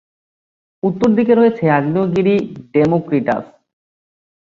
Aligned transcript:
উত্তর 0.83 1.09
দিকে 1.17 1.33
রয়েছে 1.35 1.63
আগ্নেয়গিরি 1.77 2.35
ডেমোক্রিটাস। 2.73 3.45